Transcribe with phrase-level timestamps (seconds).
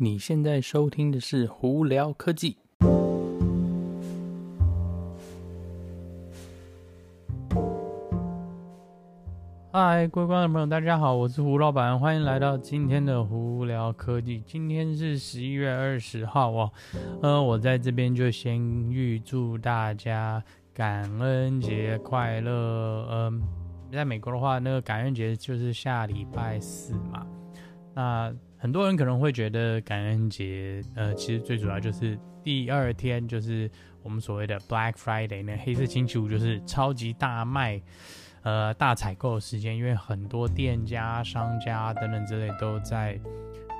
[0.00, 2.56] 你现在收听的是《胡聊科技》。
[9.72, 14.38] 嗨，各位观众朋友，大家好，我是胡老板，欢迎来到今天的《胡聊科技》。
[14.46, 16.72] 今天是十一月二十号哦，
[17.20, 18.56] 呃，我在这边就先
[18.92, 20.40] 预祝大家
[20.72, 23.08] 感恩节快乐。
[23.10, 23.42] 嗯，
[23.90, 27.26] 在美国的话，那个感恩节就是下礼拜四嘛。
[27.94, 33.70] 那很多人可能会觉得感恩节，呃，其实最主要就是第二天，就是
[34.02, 37.80] 我们所谓的 Black Friday，那黑色星期五就是超级大卖，
[38.42, 43.16] 呃，大采购的时间，因为很多店家、商家等等之类都在，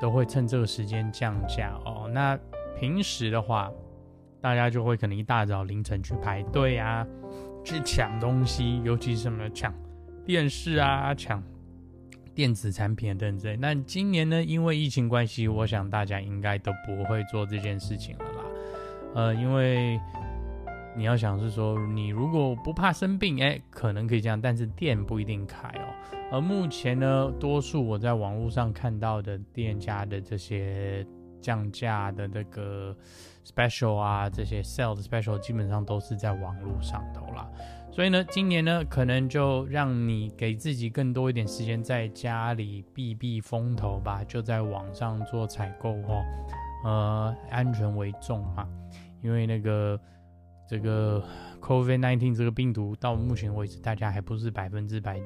[0.00, 2.08] 都会趁这个时间降价哦。
[2.14, 2.38] 那
[2.78, 3.68] 平时的话，
[4.40, 7.04] 大家就会可能一大早凌晨去排队啊，
[7.64, 9.74] 去抢东西，尤其是什么抢
[10.24, 11.42] 电视啊，抢。
[12.38, 14.44] 电子产品等等，那今年呢？
[14.44, 18.44] 因为疫情关系，我想大家应该都不会做这件事情了啦。
[19.16, 19.98] 呃，因为
[20.96, 25.88] 你要想是说，你如果不怕生病，哎，可能可以这样，但是店不一定开哦。
[26.30, 31.04] 而目前呢，多数我在网络上看到的店家的这些
[31.40, 32.96] 降价的这个
[33.44, 37.50] special 啊，这些 sale 的 special，基本上都是在网络上头啦。
[37.98, 46.24] 所以呢，今年呢，可能就让你给自己更多一点时间，在家里避避风头吧，就在网上做采购哦，
[46.84, 48.68] 呃，安全为重嘛。
[49.20, 50.00] 因为那个
[50.68, 51.20] 这个
[51.60, 55.20] COVID-19 这个病毒到目前为止，大家还不是百分之百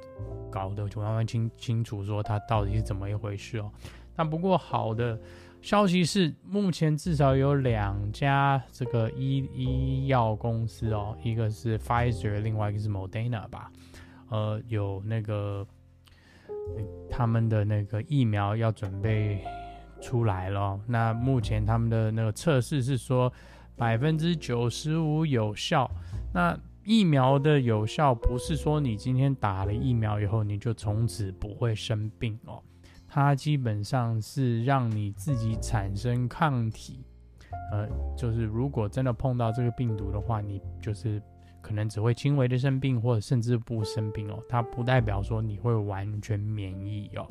[0.51, 3.71] 搞得就完完清清楚说它到底是怎么一回事哦。
[4.15, 5.19] 但不过好的。
[5.61, 13.71] 消息是，目前至少有两家这个医医药公司哦，一个是 Pfizer，另外一个是 Moderna 吧，
[14.29, 15.65] 呃，有那个
[17.09, 19.45] 他们的那个疫苗要准备
[20.01, 20.81] 出来了。
[20.89, 23.33] 那目前他们的那个测试是说
[23.77, 25.89] 百分之九十五有效。
[26.35, 32.61] 那疫苗的有效不是说你今天打了疫苗以后你就从此不会生病哦。
[33.15, 37.05] 它基本上是让你自己产生抗体，
[37.71, 37.87] 呃，
[38.17, 41.23] 就是如果真的碰到这个病毒的话，你就是
[41.61, 44.43] 可能只会轻微的生病，或者甚至不生病哦。
[44.49, 47.27] 它不代表说你会完全免疫哦。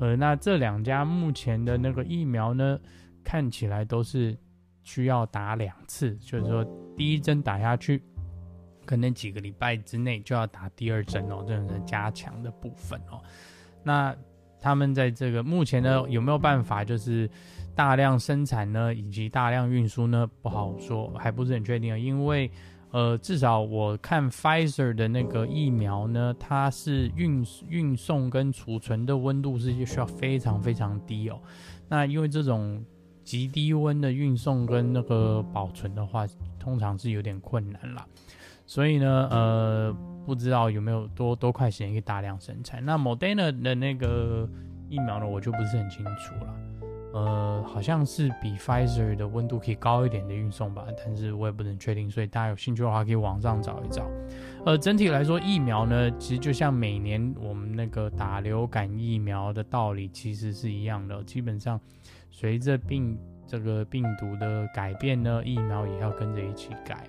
[0.00, 2.78] 呃，那这两家目前的那个疫苗呢，
[3.24, 4.36] 看起来都是
[4.82, 6.62] 需要打两次，就是说
[6.94, 8.02] 第一针打下去，
[8.84, 13.18] 可能几个礼拜之内就要打第二针哦，这种是加强的部分哦。
[13.82, 14.14] 那
[14.66, 17.30] 他们在这个目前呢，有没有办法就是
[17.72, 20.28] 大量生产呢，以及大量运输呢？
[20.42, 21.96] 不好说，还不是很确定。
[21.96, 22.50] 因为
[22.90, 31.38] 呃，至少我看 Pfizer 的那个疫苗呢，它是运运送跟储存的温度是需要非常非常低哦。
[31.88, 32.84] 那因为这种
[33.22, 36.26] 极低温的运送跟那个保存的话，
[36.58, 38.04] 通常是有点困难啦。
[38.66, 39.96] 所以呢，呃。
[40.26, 42.84] 不知道有没有多多快时间可以大量生产？
[42.84, 44.48] 那 Moderna 的那个
[44.88, 46.54] 疫苗呢，我就不是很清楚了。
[47.14, 52.10] 呃，好像是比 Pfizer 的温度可以高一点的运送吧，但是我也不能确定。
[52.10, 54.04] 所以大家有兴趣的话，可以网上找一找。
[54.66, 61.22] 呃，整体来说，疫苗呢，其实就像每年我们那个打流感疫苗的道理，其实是一样的。
[61.24, 61.80] 基本上，
[62.30, 67.08] 随着病这个病毒的改变呢，疫苗也要跟着一起改。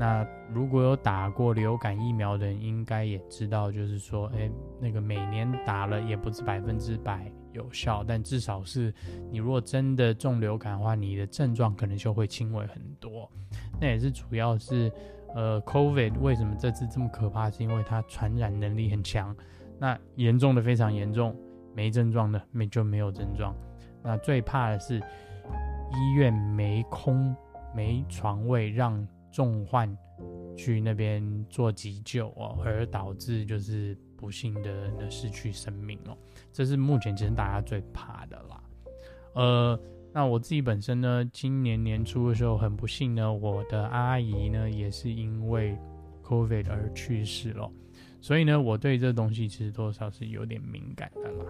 [0.00, 8.94] 那如果有打过流感疫苗的人，应该也知道，就是说，哎、欸，那个每年打了也不是百分之百有效，但至少是
[9.30, 13.30] 你如果真的中流感的话，你的症状可能就会轻微很多。
[13.78, 14.90] 那也是主要是，
[15.34, 19.36] 呃，COVID 为什么这次这么可怕，是因为它传染能力很强。
[19.78, 21.36] 那严重的非常严重，
[21.74, 23.54] 没症状的没就没有症状。
[24.02, 27.36] 那最怕的是医院没空
[27.74, 29.06] 没床位让。
[29.30, 29.96] 重患
[30.56, 36.16] 去那边做急救哦，而导致就是不幸的那失去生命哦，
[36.52, 38.62] 这是目前其实大家最怕的啦。
[39.34, 39.80] 呃，
[40.12, 45.78] 那我自己本身呢，今年年初的时候很不幸呢，我的阿姨呢也是因为
[46.24, 47.70] COVID 而去世了，
[48.20, 51.44] 所以呢，我对这东西其实多少是有点敏感的啦。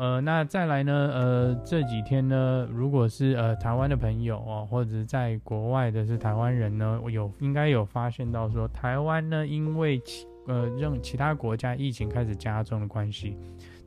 [0.00, 1.10] 呃，那再来呢？
[1.12, 13.36] 呃，这几天呢，如果是呃台湾的朋友哦，或者在国外的是台湾人呢，有应该有发现到说，台湾呢，因为其呃让其他国家疫情开始加重的关系，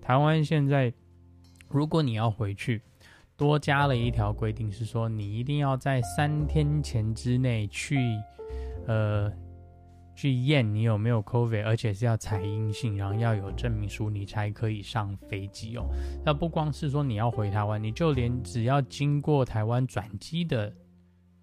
[0.03, 0.93] 台湾现在
[1.67, 2.79] 如果你要回去，
[3.35, 7.97] 多加了一条规定，是说你一定要在三天前之内去
[8.85, 9.33] 呃
[10.15, 15.85] 去验你有没有 COVID，而且是要采阴性，然后要有证明书，你才可以上飞机哦。
[16.23, 20.71] 那不光是说你要回台湾，你就连只要经过台湾转机的，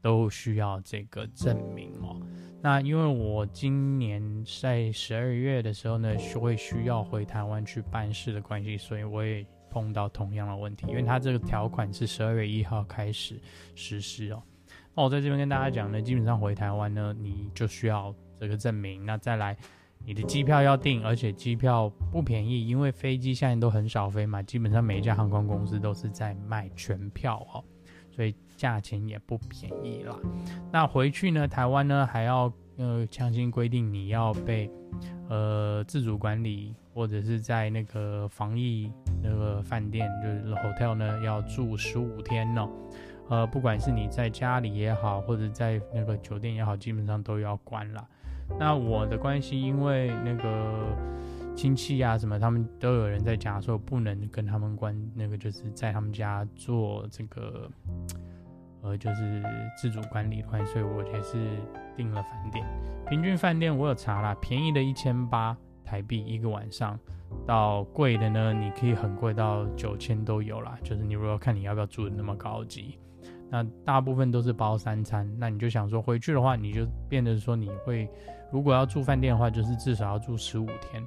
[0.00, 2.20] 都需要这个证明哦。
[2.62, 13.40] 那因为我今年在十二月的时候呢，会需要回台湾去办事的关系，所以我也碰到同样的问题，因为它这个条款是十二月一号开始
[13.74, 14.42] 实施哦。
[14.94, 18.14] 那我在这边跟大家讲呢，基本上回台湾呢，你就需要。
[18.40, 19.54] 这个证明，那再来，
[20.06, 27.62] 你的机票要订，而且机票不便宜，因为飞机现在都很少飞嘛，基本上每一家航空公司都是在卖全票哦，
[28.10, 30.16] 所以价钱也不便宜啦。
[30.72, 34.70] 那回去呢，台湾呢还要呃强行规定你要被
[35.28, 38.90] 呃自主管理，或者是在那个防疫
[39.22, 42.66] 那个饭店，就是 hotel 呢要住十五天呢。
[43.28, 48.08] 呃，不管是你在家里也好，或者在那个酒店也好，基本上都要关了。
[48.58, 50.94] 那我的关系，因为那个
[51.56, 54.94] 亲戚啊什么，他们都有人在家，所以不能跟他们关。
[55.14, 57.70] 那个就是在他们家做这个，
[58.82, 59.42] 呃，就是
[59.76, 61.38] 自主管理的关系，所以我也是
[61.96, 62.64] 订了饭店。
[63.08, 66.98] 平均饭店我有查啦，便宜的一千八台币一个晚上，
[67.46, 70.78] 到贵的呢，你可以很贵到九千都有啦。
[70.82, 72.98] 就是你如果看你要不要住的那么高级。
[73.50, 78.08] 那大部分都是包三餐，那你就想说回去的话，你就变得说你会，
[78.52, 81.04] 如果要住饭店的话，就是至少要住十五天，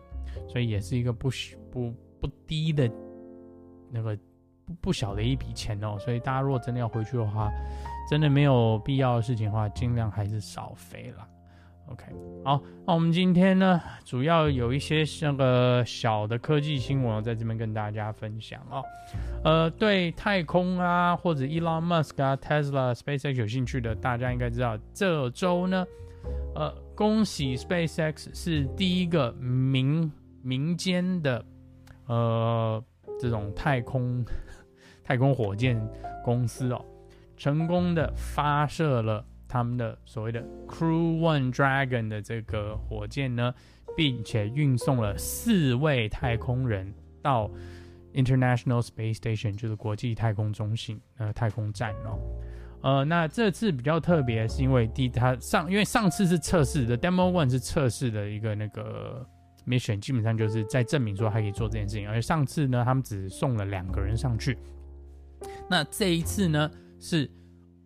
[0.49, 1.29] 所以也是一个不
[1.71, 2.91] 不不低的，
[3.89, 4.17] 那个
[4.65, 5.97] 不不小的一笔钱哦。
[5.97, 7.49] 所以大家如果真的要回去的话，
[8.09, 11.27] 真的没有必要的事情的话，尽量还是少飞啦。
[11.89, 12.05] OK，
[12.43, 18.83] 好，那我们今天呢，主要有一些那个小的科技新闻在这边跟大家分享啊、哦。
[19.43, 25.85] 呃，对太空啊，或者 Elon Musk 啊、Tesla、SpaceX 有兴趣的，大家应该知道，这周呢，
[26.55, 30.09] 呃，恭喜 SpaceX 是第一个民
[30.41, 31.45] 民间的
[32.07, 32.83] 呃
[33.19, 34.25] 这种太空
[35.03, 35.79] 太空火箭
[36.23, 36.83] 公司哦，
[37.35, 39.23] 成功的发射了。
[39.53, 43.53] 他们的所谓的 Crew One Dragon 的这个火箭呢，
[43.95, 46.91] 并且运送了四位太空人
[47.21, 47.51] 到
[48.15, 52.17] International Space Station，就是国际太空中心呃太空站哦。
[52.81, 59.23] 呃，那这次比较特别，是因为第他上，因为上次是测试的 Demo One 是测试的一个那个
[59.67, 62.09] mission，基本上就是在证明说还可以做这件事情。
[62.09, 64.57] 而上次呢，他们只送了两个人上去。
[65.69, 67.29] 那这一次呢是。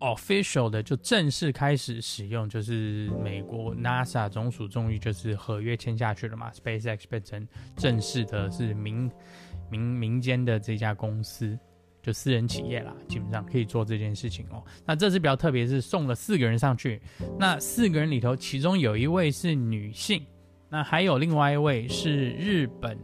[0.00, 7.46] Official 的就正式开始使用，就是美国 NASA 总署终于就是合约签下去了嘛，SpaceX 变成
[7.76, 9.10] 正式的是民
[9.70, 11.58] 民民间的这家公司，
[12.02, 14.62] 就私人企业啦，基本上可以做这件事情哦。
[14.86, 17.02] 那这次比较特别，是送了四个人上去，
[17.38, 20.24] 那四个人里头，其中有一位是女性，
[20.70, 22.98] 那还有另外一位是日本。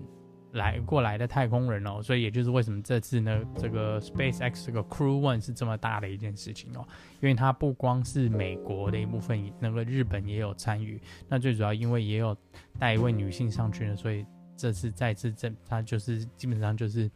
[0.55, 6.87] 来过来的太空人哦，所以也就是为什么这次呢，这个 SpaceX 这个 Crew One 是这么大的一件事情哦，
[7.21, 11.01] 因为它不光是美国的一部分，那个日本也有参与。
[11.29, 12.37] 那最主要因为也有
[12.79, 14.25] 带一位女性上去呢，所以
[14.57, 17.11] 这次再次证，它就是基本上就是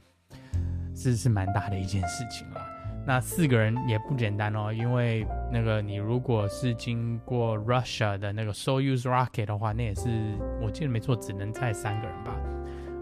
[0.95, 2.61] 是是蛮大的一件事情了。
[3.07, 12.37] 那四个人也不简单哦，因为那个你如果是经过 Russia 的那个 Soyuz Rocket 的话，那也是我记得没错，只能载三个人吧。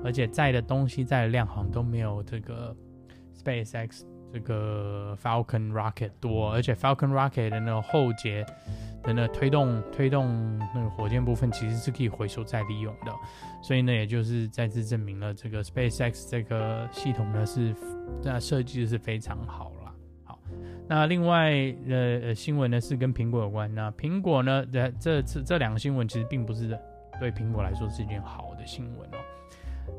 [0.07, 2.75] 而且载的东西载的量好像都没有这个
[3.35, 8.45] SpaceX 这个 Falcon Rocket 多，而且 Falcon Rocket 的那个后节
[9.03, 13.13] 的那推动推动那个火箭部分其实是可以回收再利用的，
[13.63, 17.75] 所以呢，也就是再次证明了这个 SpaceX 这个系统呢是
[18.23, 19.95] 那设计是非常好了。
[20.25, 20.39] 好，
[20.89, 21.53] 那另外
[21.89, 26.79] 呃新闻呢是跟苹果有关，那苹果呢这这次这两个新闻其实并不是
[27.21, 29.19] 对苹果来说是一件好的新闻哦。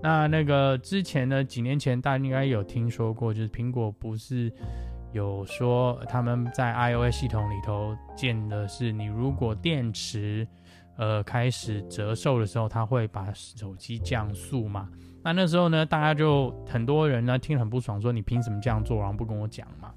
[0.02, 4.52] 那那个之前呢，几年前大家应该有听说过，就是苹果不是
[5.12, 10.48] 有说他们在 iOS 系统里头建的是，你如果电池
[10.98, 14.90] 呃开始折寿的时候，它会把手机降速嘛？
[15.24, 19.92] 那那时候呢，大家就很多人呢听很不爽，说你凭什么这样做，然后不跟我讲嘛？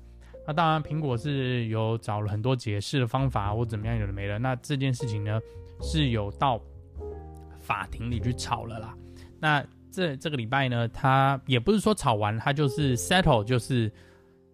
[0.46, 4.38] 那当然，苹果是有找了很多解释的方法或怎么样，有的没的。
[4.38, 5.38] 那这件事情呢
[5.80, 6.60] 是有到
[7.60, 8.96] 法庭里去吵了啦。
[9.38, 13.90] 那这这个礼拜呢，他也不是说吵完，他就是 settle，就是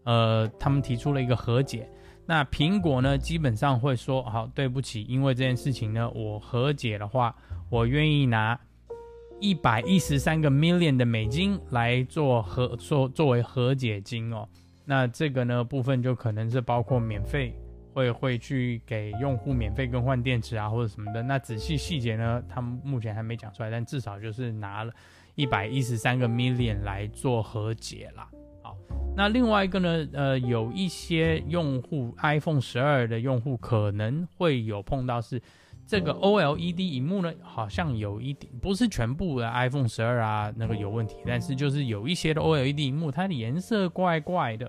[0.05, 1.89] 呃，他们提出了一个和解。
[2.29, 7.33] 那苹果呢，基本上会说，好，对不起，因为这件事情呢，我和解的话，
[7.71, 8.59] 我愿意拿
[9.39, 14.49] 一百一十三个 million 的美金来做和做作为和解金哦。
[14.85, 17.55] 那这个呢部分就可能是包括免费
[17.93, 21.23] 会会去给用户免费更换电池啊，或者什么的。
[21.23, 24.93] 那仔细细节呢，他们目前还没讲出来，但至少就是拿了
[25.37, 28.29] 一百一十三个 million 来做和解啦。
[28.63, 28.77] 好，
[29.15, 35.41] 那另外一个呢，呃，有一些用户 iPhone 十二的用户可能会有碰到是
[35.87, 44.69] 这个 OLED 萤幕呢，好像有一点，不是全部的 iPhone 十二啊那个有问题，但是就是有一些的 OLED 萤幕，它的颜色怪怪的。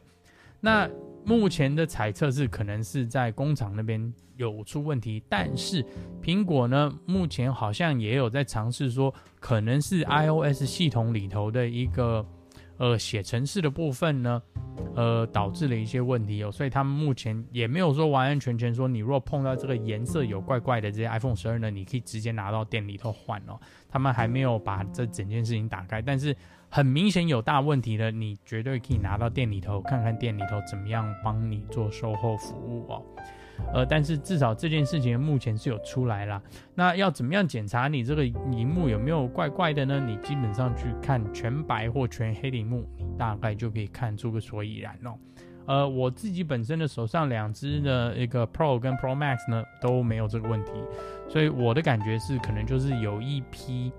[0.59, 0.89] 那
[1.27, 5.85] 目前的猜测是，可能是在工厂那边有出问题，但是
[6.23, 12.25] 苹果呢，目前好像也有在尝试说，可能是 iOS 系统里头的一个
[12.77, 14.41] 呃写程式的部分呢，
[14.95, 26.35] 呃导致了一些问题哦，所以他们目前也没有说完完全全说，你若碰到这个颜色有怪怪的这些 iPhone 十二呢，你可以直接拿到店里头换哦，他们还没有把这整件事情打开，但是。
[26.69, 33.01] 很明显有大问题的，你绝对可以拿到店里头看看店里头怎么样帮你做售后服务哦。
[33.73, 36.41] 呃，但是至少这件事情目前是有出来啦。
[36.75, 39.99] 那要怎么样检查你这个荧幕有没有怪怪的呢？
[39.99, 45.13] 你基本上去看全白或全黑的荧幕，你大概就可以看出个所以然哦。
[45.65, 50.71] 呃，我自己本身的手上两只的一个 Pro 跟 Pro Max 呢都没有这个问题，
[51.27, 53.91] 所以我的感觉是可能就是有一批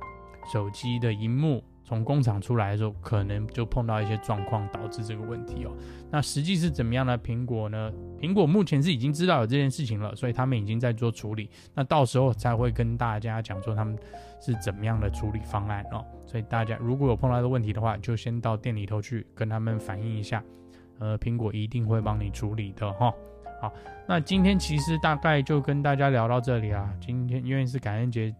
[0.52, 1.62] 手机的荧幕。
[1.88, 5.72] 从工厂出来的时候，可能就碰到一些状况，导致这个问题哦。
[6.10, 7.18] 那实际是怎么样呢？
[7.18, 7.90] 苹果呢？
[8.20, 11.48] 苹果目前是已经知道有这件事情了，所以他们已经在做处理。
[11.74, 13.98] 那到时候才会跟大家讲说他们
[14.38, 16.04] 是怎么样的处理方案哦。
[16.26, 20.44] 所以大家如果有碰到的问题的话，就先到店里头去跟他们反映一下。
[20.98, 23.10] 呃，苹果一定会帮你处理的哈、
[23.62, 23.72] 好，
[24.06, 26.92] 那今天其实大概就跟大家聊到这里啊。
[27.00, 28.34] 今天因为是感恩节。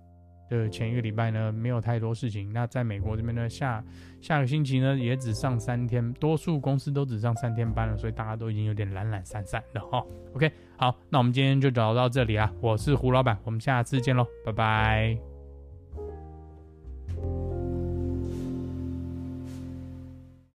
[0.49, 2.53] 的前一个礼拜呢，没有太多事情。
[2.53, 3.85] 那在美国这边呢，下
[4.21, 10.05] 下个星期呢，也只上三天，多数公司都只上三天班了，所以大家都已经有点懒懒散散的哈。
[10.35, 12.53] OK，好，那我们今天就聊到这里啊。
[12.61, 15.28] 我是胡老板，我们下次见喽，拜拜。